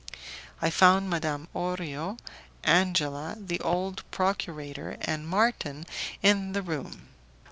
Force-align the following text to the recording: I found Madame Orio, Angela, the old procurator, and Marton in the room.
I 0.63 0.71
found 0.71 1.11
Madame 1.11 1.47
Orio, 1.53 2.17
Angela, 2.63 3.37
the 3.37 3.59
old 3.59 4.03
procurator, 4.09 4.97
and 4.99 5.27
Marton 5.27 5.85
in 6.23 6.53
the 6.53 6.63
room. 6.63 7.09